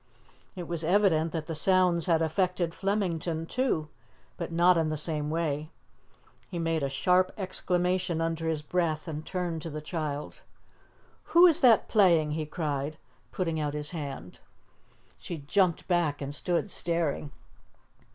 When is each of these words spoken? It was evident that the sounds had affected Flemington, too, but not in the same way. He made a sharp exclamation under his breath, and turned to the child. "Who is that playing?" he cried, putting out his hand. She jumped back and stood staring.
It 0.55 0.67
was 0.67 0.83
evident 0.83 1.31
that 1.31 1.45
the 1.45 1.53
sounds 1.53 2.07
had 2.07 2.23
affected 2.23 2.73
Flemington, 2.73 3.45
too, 3.45 3.87
but 4.35 4.51
not 4.51 4.75
in 4.75 4.87
the 4.87 4.97
same 4.97 5.29
way. 5.29 5.69
He 6.49 6.57
made 6.57 6.81
a 6.81 6.89
sharp 6.89 7.31
exclamation 7.37 8.19
under 8.19 8.47
his 8.49 8.63
breath, 8.63 9.07
and 9.07 9.23
turned 9.23 9.61
to 9.61 9.69
the 9.69 9.79
child. 9.79 10.39
"Who 11.37 11.45
is 11.45 11.59
that 11.59 11.87
playing?" 11.87 12.31
he 12.31 12.47
cried, 12.47 12.97
putting 13.31 13.59
out 13.59 13.75
his 13.75 13.91
hand. 13.91 14.39
She 15.19 15.37
jumped 15.37 15.87
back 15.87 16.19
and 16.19 16.33
stood 16.33 16.71
staring. 16.71 17.29